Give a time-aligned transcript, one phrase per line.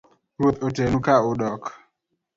[0.39, 1.63] Ruoth otelnu ka udok